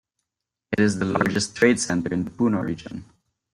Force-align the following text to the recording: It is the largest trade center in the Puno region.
It 0.71 0.79
is 0.79 0.97
the 0.97 1.05
largest 1.05 1.55
trade 1.55 1.79
center 1.79 2.11
in 2.11 2.23
the 2.25 2.31
Puno 2.31 2.63
region. 2.63 3.05